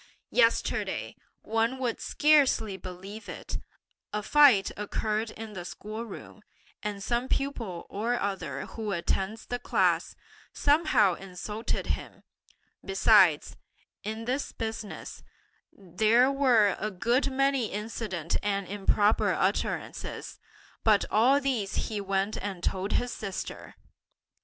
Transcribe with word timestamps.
Yesterday, 0.31 1.15
one 1.43 1.77
would 1.77 2.01
scarcely 2.01 2.75
believe 2.75 3.29
it, 3.29 3.59
a 4.11 4.23
fight 4.23 4.71
occurred 4.75 5.29
in 5.29 5.53
the 5.53 5.63
school 5.63 6.03
room, 6.05 6.41
and 6.81 7.03
some 7.03 7.27
pupil 7.27 7.85
or 7.87 8.19
other 8.19 8.65
who 8.65 8.93
attends 8.93 9.45
that 9.45 9.61
class, 9.61 10.15
somehow 10.53 11.13
insulted 11.13 11.85
him; 11.85 12.23
besides, 12.83 13.57
in 14.03 14.25
this 14.25 14.51
business, 14.51 15.21
there 15.71 16.31
were 16.31 16.75
a 16.79 16.89
good 16.89 17.31
many 17.31 17.71
indecent 17.71 18.37
and 18.41 18.67
improper 18.67 19.31
utterances, 19.33 20.39
but 20.83 21.05
all 21.11 21.39
these 21.39 21.75
he 21.89 22.01
went 22.01 22.37
and 22.43 22.63
told 22.63 22.93
his 22.93 23.13
sister! 23.13 23.75